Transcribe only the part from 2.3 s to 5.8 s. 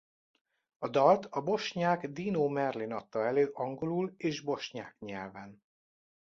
Merlin adta elő angolul és bosnyák nyelven.